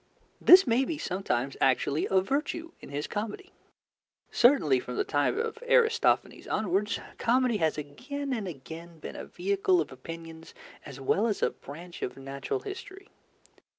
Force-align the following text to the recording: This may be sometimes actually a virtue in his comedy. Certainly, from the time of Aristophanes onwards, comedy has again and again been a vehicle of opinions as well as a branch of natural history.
This 0.41 0.65
may 0.65 0.83
be 0.83 0.97
sometimes 0.97 1.55
actually 1.61 2.07
a 2.09 2.21
virtue 2.21 2.71
in 2.79 2.89
his 2.89 3.05
comedy. 3.05 3.51
Certainly, 4.31 4.79
from 4.79 4.95
the 4.97 5.03
time 5.03 5.37
of 5.37 5.59
Aristophanes 5.61 6.47
onwards, 6.47 6.99
comedy 7.19 7.57
has 7.57 7.77
again 7.77 8.33
and 8.33 8.47
again 8.47 8.97
been 8.97 9.15
a 9.15 9.25
vehicle 9.25 9.79
of 9.79 9.91
opinions 9.91 10.55
as 10.87 10.99
well 10.99 11.27
as 11.27 11.43
a 11.43 11.51
branch 11.51 12.01
of 12.01 12.17
natural 12.17 12.61
history. 12.61 13.09